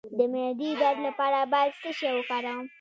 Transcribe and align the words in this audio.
د 0.17 0.19
معدې 0.33 0.69
درد 0.81 0.99
لپاره 1.07 1.39
باید 1.53 1.71
څه 1.81 1.89
شی 1.99 2.11
وکاروم؟ 2.15 2.65